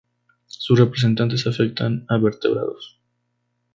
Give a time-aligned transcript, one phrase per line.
[0.47, 2.97] Sus representantes afectan a vertebrados.